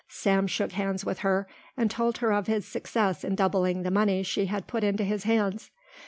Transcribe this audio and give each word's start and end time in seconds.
Sam 0.09 0.47
shook 0.47 0.71
hands 0.71 1.05
with 1.05 1.19
her 1.19 1.47
and 1.77 1.91
told 1.91 2.17
her 2.17 2.33
of 2.33 2.47
his 2.47 2.65
success 2.65 3.23
in 3.23 3.35
doubling 3.35 3.83
the 3.83 3.91
money 3.91 4.23
she 4.23 4.47
had 4.47 4.65
put 4.65 4.83
into 4.83 5.03
his 5.03 5.25
hands. 5.25 5.69